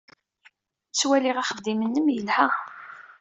[0.89, 2.47] Ttwaliɣ axeddim-nnem yelha.